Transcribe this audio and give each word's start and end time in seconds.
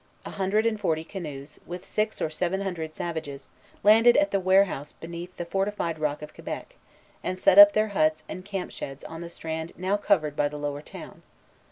A 0.25 0.31
hundred 0.31 0.65
and 0.65 0.79
forty 0.79 1.03
canoes, 1.03 1.59
with 1.67 1.85
six 1.85 2.23
or 2.23 2.29
seven 2.31 2.61
hundred 2.61 2.95
savages, 2.95 3.45
landed 3.83 4.17
at 4.17 4.31
the 4.31 4.39
warehouses 4.39 4.93
beneath 4.93 5.37
the 5.37 5.45
fortified 5.45 5.99
rock 5.99 6.23
of 6.23 6.33
Quebec, 6.33 6.73
and 7.23 7.37
set 7.37 7.59
up 7.59 7.73
their 7.73 7.89
huts 7.89 8.23
and 8.27 8.43
camp 8.43 8.71
sheds 8.71 9.03
on 9.03 9.21
the 9.21 9.29
strand 9.29 9.73
now 9.77 9.97
covered 9.97 10.35
by 10.35 10.47
the 10.49 10.57
lower 10.57 10.81
town. 10.81 11.21